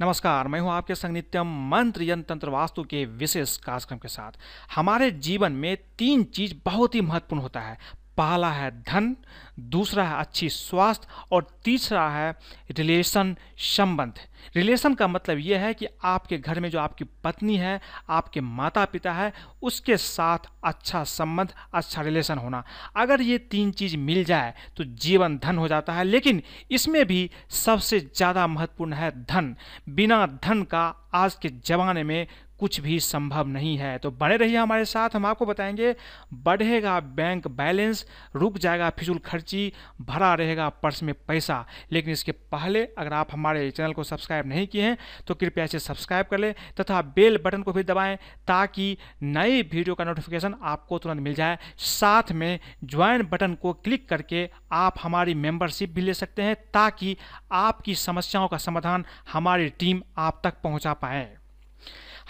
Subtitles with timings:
[0.00, 4.32] नमस्कार, मैं हूँ आपके संग नित्यम मंत्र यंत्र वास्तु के विशेष कार्यक्रम के साथ।
[4.74, 7.78] हमारे जीवन में तीन चीज़ बहुत ही महत्वपूर्ण होता है।
[8.16, 9.14] पहला है धन,
[9.60, 12.34] दूसरा है अच्छी स्वास्थ्य और तीसरा है
[12.70, 14.18] रिलेशन संबंध।
[14.56, 17.80] रिलेशन का मतलब यह है कि आपके घर में जो आपकी पत्नी है,
[18.10, 22.62] आपके माता पिता है, उसके साथ अच्छा संबंध अच्छा रिलेशन होना।
[22.96, 27.30] अगर ये तीन चीज़ मिल जाए तो जीवन धन हो जाता है, लेकिन इसमें भी
[27.50, 29.54] सबसे ज़्यादा महत्वपूर्ण है धन।
[29.88, 32.26] बिना धन का आज के ज़माने में
[32.60, 35.94] कुछ भी संभव नहीं है। तो बने रहिए हमारे साथ, हम आपको बताएँगे,
[36.34, 38.04] बढ़ेगा बैंक बैलेंस,
[38.36, 43.70] रुक जाएगा फिजूल खर्ची, भरा रहेगा पर्स में पैसा। लेकिन इसके पहले अगर आप हमारे
[43.70, 47.62] चैनल को सब्सक्राइब नहीं किए हैं तो कृपया इसे सब्सक्राइब कर लें तथा बेल बटन
[47.62, 48.16] को भी दबाएँ
[48.46, 54.08] ताकि नए वीडियो का नोटिफिकेशन आपको तुरंत मिल जाए। साथ में ज्वाइन बटन को क्लिक
[54.08, 57.16] करके आप हमारी मेंबरशिप भी ले सकते हैं ताकि
[57.52, 61.36] आपकी समस्याओं का समाधान हमारी टीम आप तक पहुँचा पाए।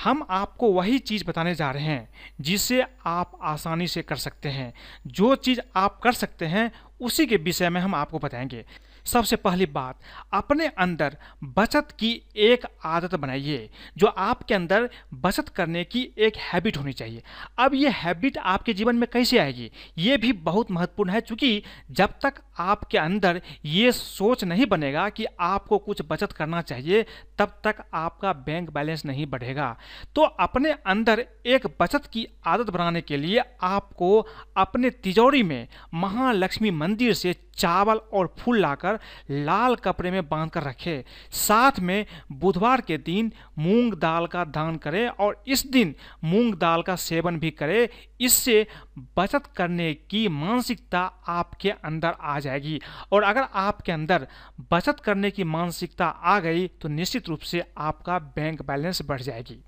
[0.04, 2.08] हम आपको वही चीज़ बताने जा रहे हैं,
[2.40, 4.74] जिसे आप आसानी से कर सकते हैं।
[5.06, 8.64] जो चीज़ आप कर सकते हैं, उसी के विषय में हम आपको बताएँगे।
[9.06, 10.00] सबसे पहली बात,
[10.32, 16.76] अपने अंदर बचत की एक आदत बनाइए, जो आपके अंदर बचत करने की एक हैबिट
[16.76, 17.22] होनी चाहिए।
[17.58, 19.70] अब ये हैबिट आपके जीवन में कैसे आएगी?
[19.98, 25.26] ये भी बहुत महत्वपूर्ण है क्योंकि जब तक आपके अंदर ये सोच नहीं बनेगा कि
[25.40, 27.02] आपको कुछ बचत करना चाहिए,
[27.38, 29.76] तब तक आपका बैंक बैलेंस नहीं बढ़ेगा।
[30.14, 34.26] तो अपने अंदर एक बचत की आदत बनाने के लिए आपको
[34.56, 38.95] अपने तिजोरी में महालक्ष्मी मंदिर से चावल और फूल लाकर
[39.30, 44.76] लाल कपड़े में बाँध कर रखे। साथ में बुधवार के दिन मूंग दाल का दान
[44.76, 45.94] करें और इस दिन
[46.24, 47.88] मूंग दाल का सेवन भी करें।
[48.20, 48.66] इससे
[49.16, 52.80] बचत करने की मानसिकता आपके अंदर आ जाएगी।
[53.12, 54.26] और अगर आपके अंदर
[54.72, 59.58] बचत करने की मानसिकता आ गई तो निश्चित रूप से आपका बैंक बैलेंस बढ़ जाएगी।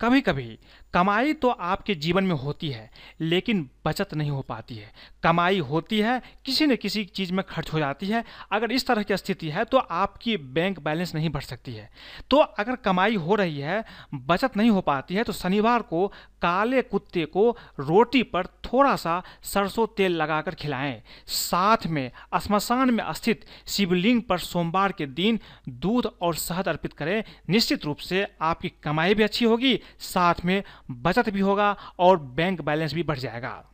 [0.00, 0.58] कभी कभी
[0.94, 4.90] कमाई तो आपके जीवन में होती है, लेकिन बचत नहीं हो पाती है।
[5.22, 9.02] कमाई होती है, किसी न किसी चीज़ में खर्च हो जाती है। अगर इस तरह
[9.02, 11.88] की स्थिति है तो आपकी बैंक बैलेंस नहीं बढ़ सकती है।
[12.30, 16.06] तो अगर कमाई हो रही है, बचत नहीं हो पाती है तो शनिवार को
[16.42, 17.50] काले कुत्ते को
[17.80, 24.38] रोटी पर थोड़ा सा सरसों तेल लगाकर खिलाएँ। साथ में स्मशान में स्थित शिवलिंग पर
[24.40, 25.38] सोमवार के दिन
[25.68, 30.62] दूध और शहद अर्पित करें। निश्चित रूप से आपकी कमाई भी अच्छी होगी, साथ में
[30.90, 33.64] बचत भी होगा और बैंक बैलेंस भी बढ़ जाएगा।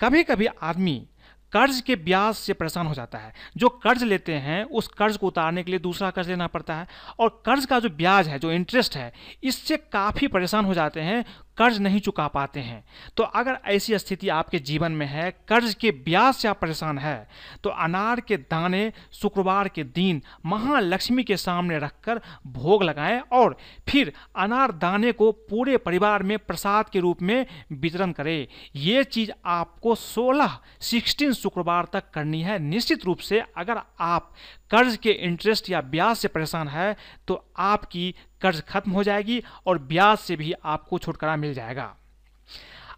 [0.00, 1.06] कभी कभी आदमी
[1.52, 5.26] कर्ज के ब्याज से परेशान हो जाता है। जो कर्ज लेते हैं, उस कर्ज को
[5.26, 6.86] उतारने के लिए दूसरा कर्ज लेना पड़ता है
[7.18, 9.12] और कर्ज का जो ब्याज है, जो इंटरेस्ट है,
[9.44, 11.24] इससे काफ़ी परेशान हो जाते हैं
[11.58, 12.82] कर्ज नहीं चुका पाते हैं।
[13.16, 17.28] तो अगर ऐसी स्थिति आपके जीवन में है, कर्ज के ब्याज से आप परेशान है
[17.64, 23.56] तो अनार के दाने शुक्रवार के दिन महालक्ष्मी के सामने रखकर भोग लगाएँ और
[23.88, 28.46] फिर अनार दाने को पूरे परिवार में प्रसाद के रूप में वितरण करें।
[28.76, 34.32] ये चीज़ आपको 16 16 शुक्रवार तक करनी है। निश्चित रूप से अगर आप
[34.70, 36.96] कर्ज के इंटरेस्ट या ब्याज से परेशान है
[37.28, 41.94] तो आपकी कर्ज खत्म हो जाएगी और ब्याज से भी आपको छुटकारा मिल जाएगा।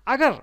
[0.09, 0.35] अगर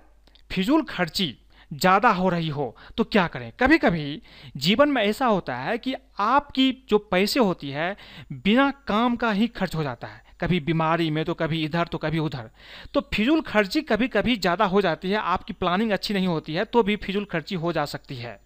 [0.51, 1.35] फिजूल खर्ची
[1.71, 3.51] ज़्यादा हो रही हो तो क्या करें?
[3.59, 4.21] कभी कभी
[4.57, 7.95] जीवन में ऐसा होता है कि आपकी जो पैसे होती है,
[8.33, 11.97] बिना काम का ही खर्च हो जाता है। कभी बीमारी में तो कभी इधर तो
[11.97, 12.49] कभी उधर।
[12.93, 16.65] तो फिजूल खर्ची कभी कभी ज़्यादा हो जाती है, आपकी प्लानिंग अच्छी नहीं होती है
[16.65, 18.39] तो भी फिजूल खर्ची हो जा सकती है।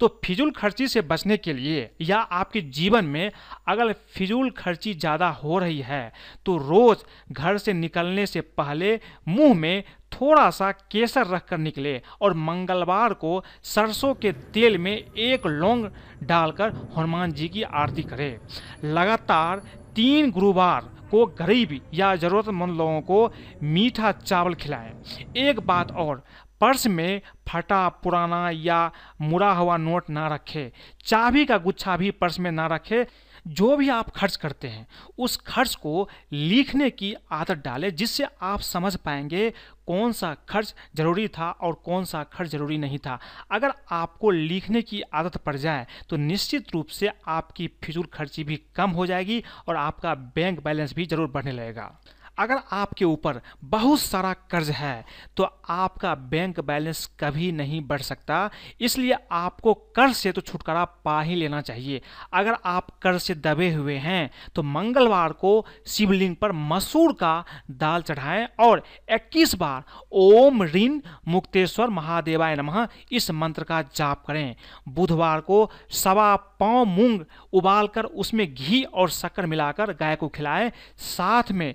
[0.00, 3.30] तो फिजूल खर्ची से बचने के लिए या आपके जीवन में
[3.68, 6.12] अगर फिजूल खर्ची ज़्यादा हो रही है
[6.46, 8.98] तो रोज़ घर से निकलने से पहले
[9.28, 9.82] मुँह में
[10.12, 15.84] थोड़ा सा केसर रख कर निकले और मंगलवार को सरसों के तेल में एक लौंग
[16.22, 18.38] डालकर हनुमान जी की आरती करें।
[18.84, 19.62] लगातार
[19.98, 23.32] तीन गुरुवार को गरीब या ज़रूरतमंद लोगों को
[23.62, 24.92] मीठा चावल खिलाएँ।
[25.36, 26.22] एक बात और,
[26.60, 30.72] पर्स में फटा पुराना या मुड़ा हुआ नोट ना रखे।
[31.04, 33.06] चाबी का गुच्छा भी पर्स में ना रखे।
[33.48, 34.86] जो भी आप खर्च करते हैं,
[35.18, 39.50] उस खर्च को लिखने की आदत डालें जिससे आप समझ पाएँगे
[39.86, 43.18] कौन सा खर्च ज़रूरी था और कौन सा खर्च ज़रूरी नहीं था।
[43.50, 48.60] अगर आपको लिखने की आदत पड़ जाए तो निश्चित रूप से आपकी फिजूल खर्ची भी
[48.76, 51.90] कम हो जाएगी और आपका बैंक बैलेंस भी ज़रूर बढ़ने लगेगा।
[52.38, 55.04] अगर आपके ऊपर बहुत सारा कर्ज है
[55.36, 58.38] तो आपका बैंक बैलेंस कभी नहीं बढ़ सकता।
[58.80, 62.00] इसलिए आपको कर्ज से तो छुटकारा पा ही लेना चाहिए।
[62.32, 68.02] अगर आप कर्ज से दबे हुए हैं तो मंगलवार को शिवलिंग पर मसूर का दाल
[68.02, 68.82] चढ़ाएँ और
[69.12, 69.84] 21 बार
[70.14, 74.54] ओम ऋण मुक्तेश्वर महादेवाय नमः इस मंत्र का जाप करें।
[74.88, 77.20] बुधवार को सवा पाँव मूंग
[77.52, 81.74] उबालकर उसमें घी और शक्कर मिलाकर गाय को खिलाएँ। साथ में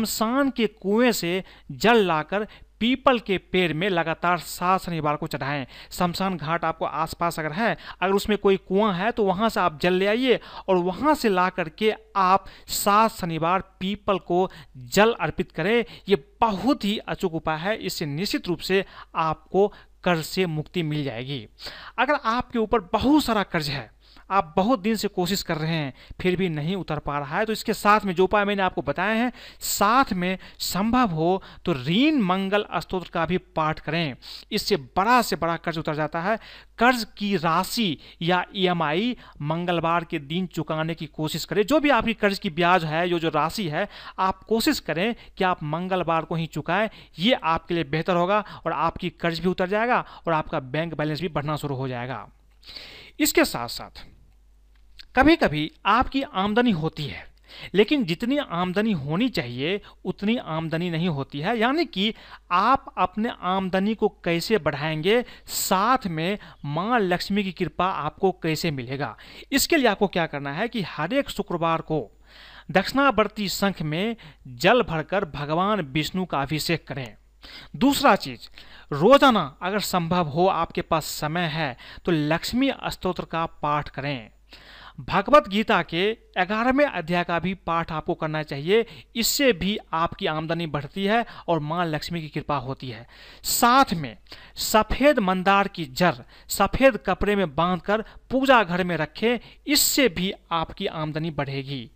[0.00, 1.42] शमशान के कुएँ से
[1.72, 2.46] जल लाकर
[2.80, 7.76] पीपल के पेड़ में लगातार सात शनिवार को चढ़ाएँ। शमशान घाट आपको आसपास अगर है,
[8.00, 10.38] अगर उसमें कोई कुआँ है तो वहाँ से आप जल ले आइए
[10.68, 16.84] और वहाँ से ला करके आप सात शनिवार पीपल को जल अर्पित करें। ये बहुत
[16.84, 18.84] ही अचूक उपाय है। इससे निश्चित रूप से
[19.16, 19.66] आपको
[20.04, 21.46] कर्ज से मुक्ति मिल जाएगी।
[21.98, 23.90] अगर आपके ऊपर बहुत सारा कर्ज है
[24.30, 27.44] आप बहुत दिन से कोशिश कर रहे हैं, फिर भी नहीं उतर पा रहा है।
[27.46, 31.72] तो इसके साथ में जो उपाय मैंने आपको बताए हैं, साथ में संभव हो तो
[31.74, 34.14] रीन मंगल स्त्रोत्र का भी पाठ करें।
[34.52, 36.36] इससे बड़ा से बड़ा कर्ज उतर जाता है।
[36.78, 42.14] कर्ज की राशि या ईएमआई मंगलवार के दिन चुकाने की कोशिश करें। जो भी आपकी
[42.14, 43.88] कर्ज की ब्याज है, जो जो राशि है,
[44.18, 46.88] आप कोशिश करें कि आप मंगलवार को ही चुकाएँ।
[47.18, 51.20] ये आपके लिए बेहतर होगा और आपकी कर्ज भी उतर जाएगा और आपका बैंक बैलेंस
[51.20, 52.26] भी बढ़ना शुरू हो जाएगा।
[53.20, 54.04] इसके साथ साथ
[55.14, 57.24] कभी कभी आपकी आमदनी होती है,
[57.74, 62.12] लेकिन जितनी आमदनी होनी चाहिए, उतनी आमदनी नहीं होती है। यानी कि
[62.50, 69.16] आप अपने आमदनी को कैसे बढ़ाएँगे, साथ में माँ लक्ष्मी की कृपा आपको कैसे मिलेगा?
[69.52, 72.00] इसके लिए आपको क्या करना है कि हर एक शुक्रवार को
[72.70, 74.16] दक्षिणावर्ती संख में
[74.48, 77.16] जल भरकर भगवान विष्णु का अभिषेक करें।
[77.76, 78.48] दूसरा चीज़,
[78.92, 84.30] रोज़ाना अगर संभव हो आपके पास समय है तो लक्ष्मी स्तोत्र का पाठ करें।
[85.00, 88.84] भगवत गीता के ग्यारहवें अध्याय का भी पाठ आपको करना चाहिए।
[89.16, 93.06] इससे भी आपकी आमदनी बढ़ती है और माँ लक्ष्मी की कृपा होती है।
[93.42, 94.16] साथ में
[94.62, 96.14] सफ़ेद मंदार की जड़
[96.48, 101.90] सफ़ेद कपड़े में बांधकर पूजा घर में रखें, इससे भी आपकी आमदनी बढ़ेगी।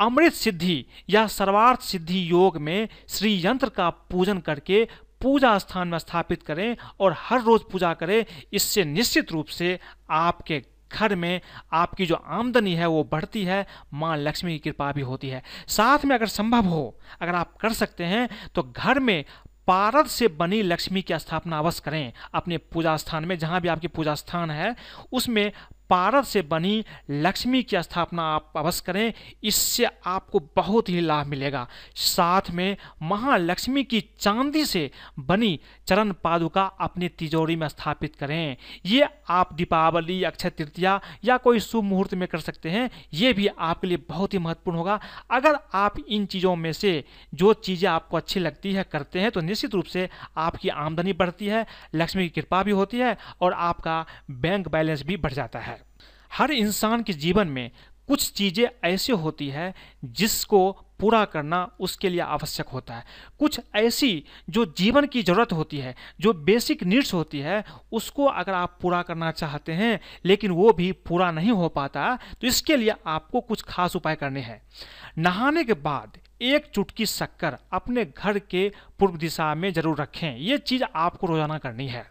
[0.00, 4.84] अमृत सिद्धि या सर्वार्थ सिद्धि योग में श्री यंत्र का पूजन करके
[5.20, 9.78] पूजा स्थान में स्थापित करें और हर रोज पूजा करें। इससे निश्चित रूप से
[10.10, 10.62] आपके
[10.94, 11.40] घर में
[11.72, 16.04] आपकी जो आमदनी है वो बढ़ती है, माँ लक्ष्मी की कृपा भी होती है। साथ
[16.04, 19.24] में अगर संभव हो, अगर आप कर सकते हैं तो घर में
[19.66, 23.88] पारद से बनी लक्ष्मी की स्थापना अवश्य करें। अपने पूजा स्थान में, जहाँ भी आपकी
[23.88, 24.74] पूजा स्थान है,
[25.12, 25.52] उसमें
[25.92, 29.12] पारद से बनी लक्ष्मी की स्थापना आप अवश्य करें।
[29.44, 31.66] इससे आपको बहुत ही लाभ मिलेगा।
[31.96, 34.90] साथ में महालक्ष्मी की चांदी से
[35.20, 38.56] बनी चरण पादुका अपनी तिजोरी में स्थापित करें।
[38.86, 43.46] ये आप दीपावली, अक्षय तृतीया या कोई शुभ मुहूर्त में कर सकते हैं। ये भी
[43.46, 44.98] आपके लिए बहुत ही महत्वपूर्ण होगा।
[45.30, 47.04] अगर आप इन चीज़ों में से
[47.34, 50.08] जो चीज़ें आपको अच्छी लगती है करते हैं तो निश्चित रूप से
[50.38, 55.16] आपकी आमदनी बढ़ती है, लक्ष्मी की कृपा भी होती है और आपका बैंक बैलेंस भी
[55.18, 55.58] बढ़ जाता
[56.32, 57.70] हर इंसान के जीवन में
[58.08, 59.72] कुछ चीज़ें ऐसी होती है
[60.04, 60.70] जिसको
[61.00, 63.04] पूरा करना उसके लिए आवश्यक होता है।
[63.38, 68.52] कुछ ऐसी जो जीवन की ज़रूरत होती है, जो बेसिक नीड्स होती है, उसको अगर
[68.52, 72.94] आप पूरा करना चाहते हैं, लेकिन वो भी पूरा नहीं हो पाता तो इसके लिए
[73.06, 74.60] आपको कुछ खास उपाय करने हैं।
[75.18, 78.68] नहाने के बाद एक चुटकी शक्कर अपने घर के
[78.98, 82.10] पूर्व दिशा में ज़रूर रखें। ये चीज़ आपको रोज़ाना करनी है।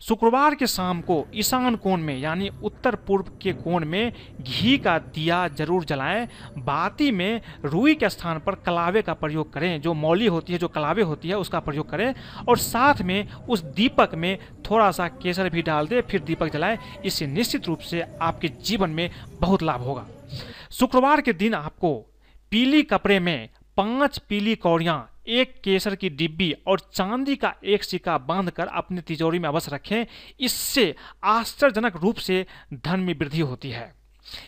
[0.00, 4.98] शुक्रवार के शाम को ईशान कोण में, यानी उत्तर पूर्व के कोण में, घी का
[4.98, 6.28] दिया ज़रूर जलाएँ।
[6.58, 10.68] बाती में रुई के स्थान पर कलावे का प्रयोग करें, जो मौली होती है, जो
[10.68, 12.14] कलावे होती है, उसका प्रयोग करें।
[12.48, 14.38] और साथ में उस दीपक में
[14.70, 18.90] थोड़ा सा केसर भी डाल दें, फिर दीपक जलाएँ। इससे निश्चित रूप से आपके जीवन
[18.90, 19.10] में
[19.40, 20.06] बहुत लाभ होगा।
[20.70, 21.94] शुक्रवार के दिन आपको
[22.50, 28.16] पीली कपड़े में पाँच पीली कौड़ियाँ एक केसर की डिब्बी और चांदी का एक सिक्का
[28.18, 30.06] बांधकर अपनी तिजोरी में अवश्य रखें।
[30.40, 30.94] इससे
[31.24, 32.44] आश्चर्यजनक रूप से
[32.74, 33.92] धन में वृद्धि होती है।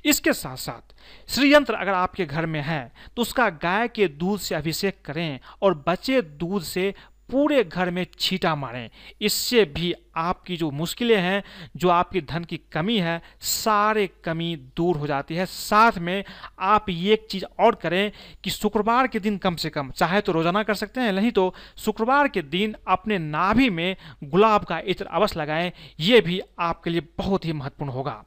[0.04, 0.94] इसके साथ साथ
[1.28, 5.74] श्रीयंत्र अगर आपके घर में है तो उसका गाय के दूध से अभिषेक करें और
[5.86, 6.92] बचे दूध से
[7.30, 8.88] पूरे घर में छीटा मारें।
[9.20, 11.42] इससे भी आपकी जो मुश्किलें हैं,
[11.76, 16.24] जो आपकी धन की कमी है, सारे कमी दूर हो जाती है। साथ में
[16.58, 18.10] आप ये एक चीज़ और करें
[18.44, 21.54] कि शुक्रवार के दिन कम से कम, चाहे तो रोज़ाना कर सकते हैं, नहीं तो
[21.76, 27.02] शुक्रवार के दिन अपने नाभि में गुलाब का इत्र अवश्य लगाएँ। ये भी आपके लिए
[27.18, 28.22] बहुत ही महत्वपूर्ण होगा।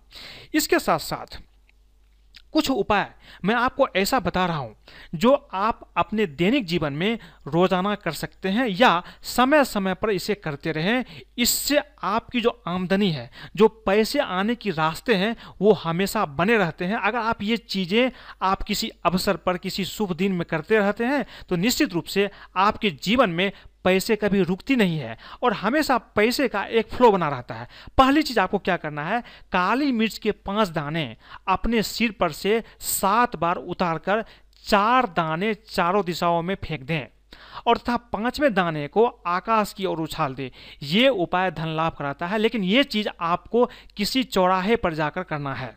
[0.53, 1.41] इसके साथ साथ
[2.53, 3.09] कुछ उपाय
[3.45, 4.75] मैं आपको ऐसा बता रहा हूँ,
[5.15, 7.17] जो आप अपने दैनिक जीवन में
[7.47, 11.03] रोज़ाना कर सकते हैं या समय समय पर इसे करते रहें।
[11.37, 16.85] इससे आपकी जो आमदनी है, जो पैसे आने की रास्ते हैं, वो हमेशा बने रहते
[16.85, 21.05] हैं। अगर आप ये चीज़ें आप किसी अवसर पर, किसी शुभ दिन में करते रहते
[21.05, 23.51] हैं तो निश्चित रूप से आपके जीवन में
[23.83, 28.21] पैसे कभी रुकती नहीं है और हमेशा पैसे का एक फ्लो बना रहता है। पहली
[28.21, 29.21] चीज़ आपको क्या करना है?
[29.51, 31.15] काली मिर्च के पाँच दाने
[31.47, 34.23] अपने सिर पर से सात बार उतार कर
[34.65, 37.05] चार दाने चारों दिशाओं में फेंक दें
[37.67, 40.51] और तथा पाँचवें दाने को आकाश की ओर उछाल दे।
[40.83, 43.65] ये उपाय धन लाभ कराता है, लेकिन ये चीज़ आपको
[43.97, 45.73] किसी चौराहे पर जाकर करना है।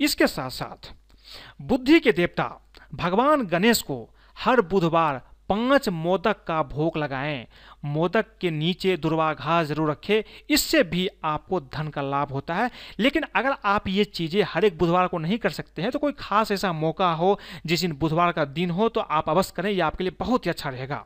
[0.00, 0.92] इसके साथ साथ
[1.60, 2.44] बुद्धि के देवता,
[2.94, 7.46] भगवान गणेश को हर बुधवार पाँच मोदक का भोग लगाएँ।
[7.84, 13.24] मोदक के नीचे दुर्वाघास ज़रूर रखें। इससे भी आपको धन का लाभ होता है। लेकिन
[13.36, 16.52] अगर आप ये चीज़ें हर एक बुधवार को नहीं कर सकते हैं तो कोई खास
[16.52, 20.04] ऐसा मौका हो, जिस दिन बुधवार का दिन हो तो आप अवश्य करें। यह आपके
[20.04, 21.04] लिए बहुत ही अच्छा रहेगा।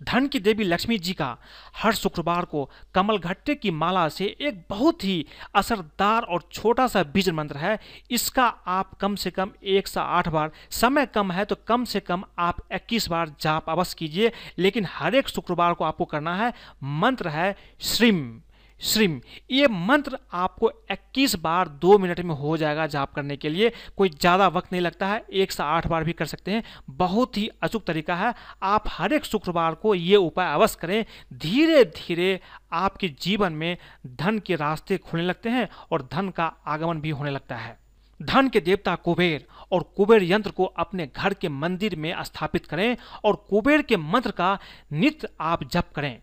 [0.00, 1.36] धन की देवी लक्ष्मी जी का
[1.76, 7.02] हर शुक्रवार को कमल घट्टे की माला से एक बहुत ही असरदार और छोटा सा
[7.04, 7.78] बीज मंत्र है।
[8.10, 12.00] इसका आप कम से कम एक से आठ बार, समय कम है तो कम से
[12.00, 16.52] कम आप 21 बार जाप अवश्य कीजिए, लेकिन हर एक शुक्रवार को आपको करना है।
[16.84, 18.40] मंत्र है श्रीम।
[18.80, 19.20] श्रीम,
[19.50, 24.08] ये मंत्र आपको 21 बार दो मिनट में हो जाएगा जाप करने के लिए। कोई
[24.10, 27.48] ज़्यादा वक्त नहीं लगता है, एक से आठ बार भी कर सकते हैं। बहुत ही
[27.62, 28.32] अचूक तरीका है।
[28.62, 32.40] आप हर एक शुक्रवार को ये उपाय अवश्य करें। धीरे धीरे
[32.72, 37.30] आपके जीवन में धन के रास्ते खुलने लगते हैं और धन का आगमन भी होने
[37.30, 37.78] लगता है।
[38.20, 42.96] धन के देवता कुबेर और कुबेर यंत्र को अपने घर के मंदिर में स्थापित करें
[43.24, 44.58] और कुबेर के मंत्र का
[44.92, 46.18] नित्य आप जप करें।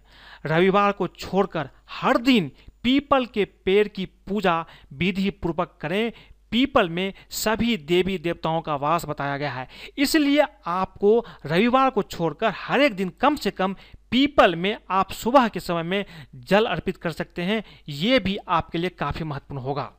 [0.45, 2.51] रविवार को छोड़कर हर दिन
[2.83, 6.11] पीपल के पेड़ की पूजा विधि पूर्वक करें।
[6.51, 12.53] पीपल में सभी देवी देवताओं का वास बताया गया है। इसलिए आपको रविवार को छोड़कर
[12.55, 13.75] हर एक दिन कम से कम
[14.11, 18.77] पीपल में आप सुबह के समय में जल अर्पित कर सकते हैं। ये भी आपके
[18.77, 19.91] लिए काफ़ी महत्वपूर्ण होगा।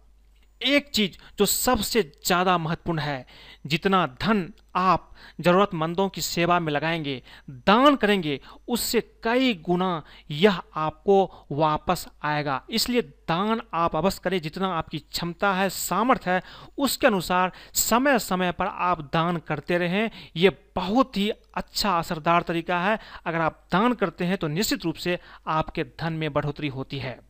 [0.60, 3.26] एक चीज़ जो सबसे ज़्यादा महत्वपूर्ण है,
[3.66, 5.10] जितना धन आप
[5.40, 13.02] ज़रूरतमंदों की सेवा में लगाएँगे, दान करेंगे, उससे कई गुना यह आपको वापस आएगा। इसलिए
[13.02, 16.42] दान आप अवश्य करें, जितना आपकी क्षमता है, सामर्थ्य है,
[16.78, 22.78] उसके अनुसार समय समय पर आप दान करते रहें। ये बहुत ही अच्छा असरदार तरीका
[22.80, 26.98] है। अगर आप दान करते हैं तो निश्चित रूप से आपके धन में बढ़ोतरी होती
[26.98, 27.27] है।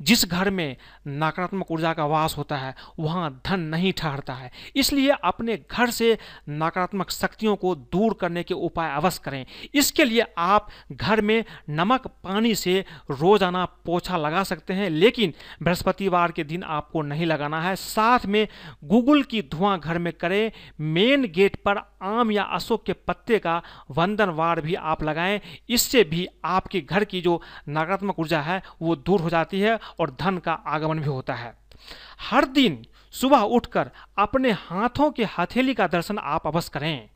[0.00, 0.76] जिस घर में
[1.08, 6.16] नकारात्मक ऊर्जा का वास होता है, वहाँ धन नहीं ठहरता है। इसलिए अपने घर से
[6.50, 12.06] नकारात्मक शक्तियों को दूर करने के उपाय अवश्य करें। इसके लिए आप घर में नमक,
[12.24, 12.78] पानी से
[13.10, 18.46] रोज़ाना पोछा लगा सकते हैं, लेकिन बृहस्पतिवार के दिन आपको नहीं लगाना है। साथ में
[18.84, 23.60] गूगल की धुआँ घर में करें। मेन गेट पर आम या अशोक के पत्ते का
[23.90, 29.20] वंदनवार भी आप लगाएँ। इससे भी आपके घर की जो नकारात्मक ऊर्जा है, वो दूर
[29.20, 31.54] हो जाती है और धन का आगमन भी होता है।
[32.20, 37.08] हर दिन सुबह उठकर अपने हाथों के हथेली का दर्शन आप अवश्य करें।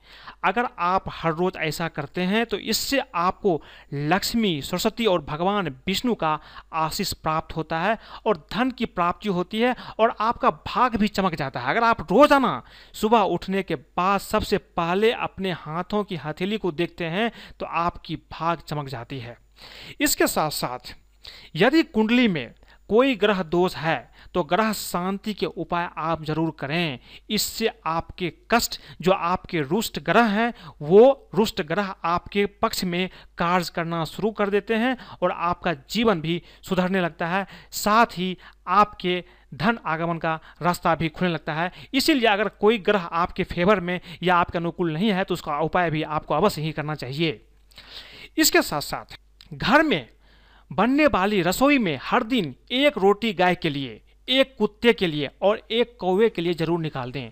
[0.45, 3.61] अगर आप हर रोज ऐसा करते हैं तो इससे आपको
[3.93, 6.39] लक्ष्मी, सरस्वती और भगवान विष्णु का
[6.75, 11.35] आशीष प्राप्त होता है और धन की प्राप्ति होती है और आपका भाग भी चमक
[11.35, 12.63] जाता है। अगर आप रोज़ाना
[12.95, 18.17] सुबह उठने के बाद सबसे पहले अपने हाथों की हथेली को देखते हैं तो आपकी
[18.33, 19.37] भाग चमक जाती है।
[20.01, 20.95] इसके साथ साथ
[21.57, 22.55] यदि कुंडली में
[22.91, 23.99] कोई ग्रह दोष है
[24.35, 26.99] तो ग्रह शांति के उपाय आप ज़रूर करें।
[27.31, 33.73] इससे आपके कष्ट, जो आपके रुष्ट ग्रह हैं, वो रुष्ट ग्रह आपके पक्ष में कार्य
[33.75, 38.37] करना शुरू कर देते हैं और आपका जीवन भी सुधरने लगता है। साथ ही
[38.69, 39.23] आपके
[39.55, 44.01] धन आगमन का रास्ता भी खुलने लगता है। इसीलिए अगर कोई ग्रह आपके फेवर में
[44.23, 47.41] या आपके अनुकूल नहीं है तो उसका उपाय भी आपको अवश्य ही करना चाहिए।
[48.39, 49.19] इसके साथ साथ
[49.53, 50.09] घर में
[50.71, 55.29] बनने वाली रसोई में हर दिन एक रोटी गाय के लिए, एक कुत्ते के लिए
[55.43, 57.31] और एक कौवे के लिए ज़रूर निकाल दें।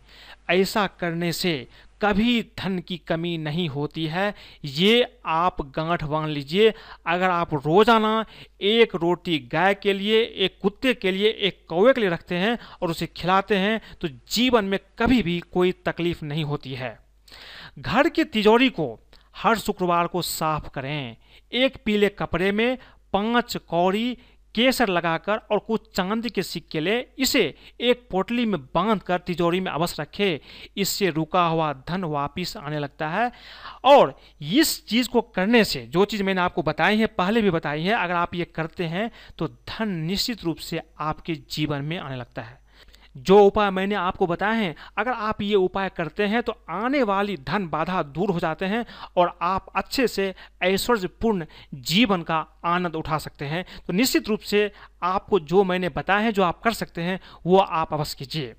[0.51, 1.67] ऐसा करने से
[2.03, 4.35] कभी धन की कमी नहीं होती है।
[4.65, 6.73] ये आप गांठ बाँध लीजिए।
[7.07, 8.25] अगर आप रोज़ाना
[8.63, 12.59] एक रोटी गाय के लिए, एक कुत्ते के लिए, एक कौवे के लिए रखते हैं
[12.83, 16.99] और उसे खिलाते हैं तो जीवन में कभी भी कोई तकलीफ़ नहीं होती है।
[17.79, 18.99] घर की तिजोरी को
[19.37, 21.17] हर शुक्रवार को साफ़ करें।
[21.53, 22.79] एक पीले कपड़े में
[23.13, 24.19] पाँच कौड़ी
[24.55, 29.71] केसर लगाकर और कुछ चांदी के सिक्के ले, इसे एक पोटली में बांधकर तिजोरी में
[29.73, 30.41] अवश्य रखे।
[30.77, 33.31] इससे रुका हुआ धन वापिस आने लगता है।
[33.85, 37.83] और इस चीज़ को करने से, जो चीज़ मैंने आपको बताई है, पहले भी बताई
[37.83, 42.17] है, अगर आप ये करते हैं तो धन निश्चित रूप से आपके जीवन में आने
[42.17, 42.62] लगता है।
[43.17, 47.37] जो उपाय मैंने आपको बताए हैं, अगर आप ये उपाय करते हैं तो आने वाली
[47.37, 48.85] धन बाधा दूर हो जाते हैं
[49.17, 54.73] और आप अच्छे से ऐश्वर्यपूर्ण जीवन का आनंद उठा सकते हैं। तो निश्चित रूप से
[55.03, 58.55] आपको जो मैंने बताया है, जो आप कर सकते हैं, वो आप अवश्य कीजिए।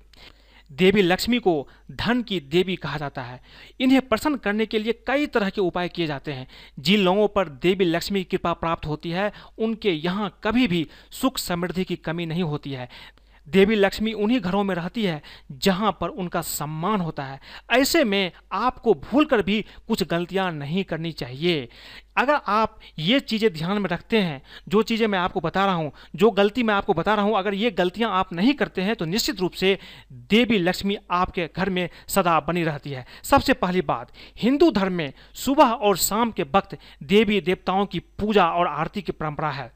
[0.72, 3.40] देवी लक्ष्मी को धन की देवी कहा जाता है।
[3.80, 6.46] इन्हें प्रसन्न करने के लिए कई तरह के उपाय किए जाते हैं।
[6.78, 11.38] जिन लोगों पर देवी लक्ष्मी की कृपा प्राप्त होती है, उनके यहाँ कभी भी सुख
[11.38, 12.88] समृद्धि की कमी नहीं होती है।
[13.46, 15.20] देवी लक्ष्मी उन्हीं घरों में रहती है
[15.52, 17.40] जहाँ पर उनका सम्मान होता है।
[17.72, 21.68] ऐसे में आपको भूल कर भी कुछ गलतियाँ नहीं करनी चाहिए।
[22.16, 25.92] अगर आप ये चीज़ें ध्यान में रखते हैं, जो चीज़ें मैं आपको बता रहा हूँ,
[26.16, 29.04] जो गलती मैं आपको बता रहा हूँ, अगर ये गलतियाँ आप नहीं करते हैं तो
[29.04, 29.78] निश्चित रूप से
[30.30, 35.12] देवी लक्ष्मी आपके घर में सदा बनी रहती है। सबसे पहली बात, हिंदू धर्म में
[35.34, 39.72] सुबह और शाम के वक्त देवी देवताओं की पूजा और आरती की परंपरा है।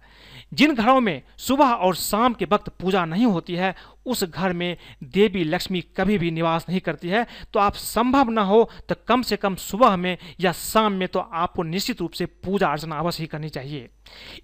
[0.53, 3.75] जिन घरों में सुबह और शाम के वक्त पूजा नहीं होती है,
[4.07, 8.43] उस घर में देवी लक्ष्मी कभी भी निवास नहीं करती है। तो आप संभव ना
[8.43, 12.27] हो तो कम से कम सुबह में या शाम में तो आपको निश्चित रूप से
[12.27, 13.89] पूजा अर्चना अवश्य ही करनी चाहिए।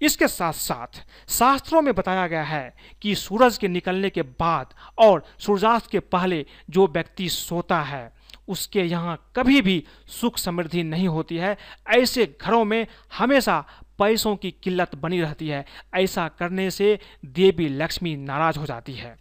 [0.01, 5.23] इसके साथ साथ शास्त्रों में बताया गया है कि सूरज के निकलने के बाद और
[5.39, 8.11] सूर्यास्त के पहले जो व्यक्ति सोता है,
[8.47, 11.55] उसके यहाँ कभी भी सुख समृद्धि नहीं होती है।
[11.89, 12.85] ऐसे घरों में
[13.17, 13.63] हमेशा
[13.99, 19.17] पैसों की किल्लत बनी रहती है। ऐसा करने से देवी लक्ष्मी नाराज़ हो जाती है।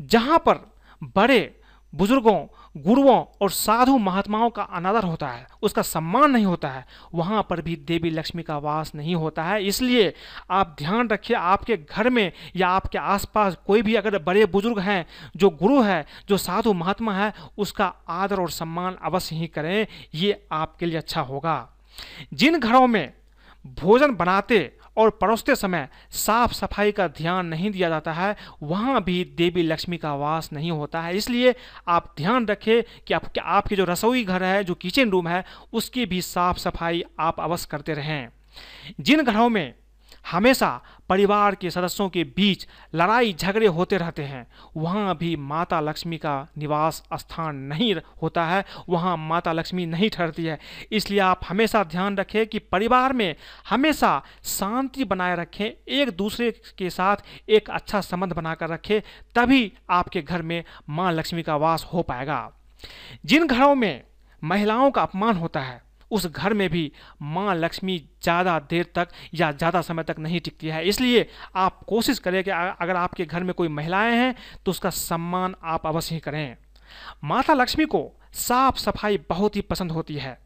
[0.00, 1.60] जहाँ पर बड़े
[1.92, 7.46] बुज़ुर्गों, गुरुओं और साधु महात्माओं का अनादर होता है, उसका सम्मान नहीं होता है, वहाँ
[7.50, 10.14] पर भी देवी लक्ष्मी का वास नहीं होता है। इसलिए
[10.50, 15.06] आप ध्यान रखिए, आपके घर में या आपके आसपास कोई भी अगर बड़े बुज़ुर्ग हैं,
[15.36, 20.46] जो गुरु है, जो साधु महात्मा है, उसका आदर और सम्मान अवश्य ही करें, ये
[20.52, 21.68] आपके लिए अच्छा होगा।
[22.34, 23.12] जिन घरों में
[23.64, 29.34] भोजन बनाते और परोसते समय साफ़ सफ़ाई का ध्यान नहीं दिया जाता है, वहाँ भी
[29.36, 31.54] देवी लक्ष्मी का वास नहीं होता है। इसलिए
[31.88, 36.06] आप ध्यान रखें कि आपके आपके जो रसोई घर है, जो किचन रूम है, उसकी
[36.06, 38.28] भी साफ़ सफ़ाई आप अवश्य करते रहें।
[39.00, 39.74] जिन घरों में
[40.30, 46.16] हमेशा परिवार के सदस्यों के बीच लड़ाई झगड़े होते रहते हैं। वहाँ भी माता लक्ष्मी
[46.16, 50.58] का निवास स्थान नहीं होता है। वहाँ माता लक्ष्मी नहीं ठहरती है।
[50.92, 53.34] इसलिए आप हमेशा ध्यान रखें कि परिवार में
[53.70, 57.16] हमेशा शांति बनाए रखें, एक दूसरे के साथ
[57.48, 59.00] एक अच्छा संबंध बनाकर रखें,
[59.34, 62.52] तभी आपके घर में माँ लक्ष्मी का वास हो पाएगा।
[63.24, 64.02] जिन घरों में
[64.44, 65.82] महिलाओं का अपमान होता है
[66.14, 66.90] उस घर में भी
[67.22, 72.18] माँ लक्ष्मी ज़्यादा देर तक या ज़्यादा समय तक नहीं टिकती है। इसलिए आप कोशिश
[72.18, 74.34] करें कि अगर आपके घर में कोई महिलाएँ हैं
[74.66, 76.56] तो उसका सम्मान आप अवश्य करें।
[77.24, 80.38] माता लक्ष्मी को साफ़ सफ़ाई बहुत ही पसंद होती है।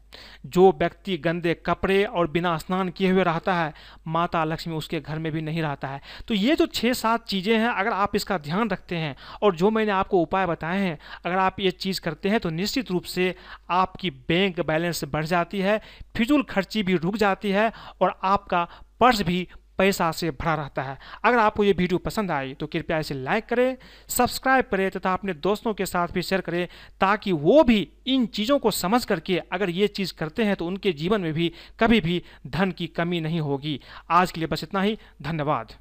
[0.45, 3.73] जो व्यक्ति गंदे कपड़े और बिना स्नान किए हुए रहता है,
[4.07, 7.57] माता लक्ष्मी उसके घर में भी नहीं रहता है। तो ये जो छः सात चीज़ें
[7.57, 11.37] हैं, अगर आप इसका ध्यान रखते हैं और जो मैंने आपको उपाय बताए हैं, अगर
[11.37, 13.33] आप ये चीज़ करते हैं तो निश्चित रूप से
[13.71, 15.79] आपकी बैंक बैलेंस बढ़ जाती है,
[16.17, 18.67] फिजूल खर्ची भी रुक जाती है और आपका
[18.99, 19.47] पर्स भी
[19.79, 23.45] पैसा से भरा रहता है। अगर आपको ये वीडियो पसंद आई तो कृपया इसे लाइक
[23.45, 23.77] करें
[24.09, 26.67] सब्सक्राइब करें तथा अपने दोस्तों के साथ भी शेयर करें,
[27.01, 30.91] ताकि वो भी इन चीज़ों को समझ करके अगर ये चीज़ करते हैं तो उनके
[30.93, 33.79] जीवन में भी कभी भी धन की कमी नहीं होगी।
[34.11, 35.73] आज के लिए बस इतना ही। धन्यवाद।